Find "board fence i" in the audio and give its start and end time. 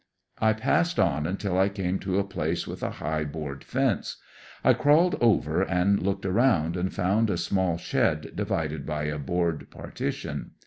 3.23-4.73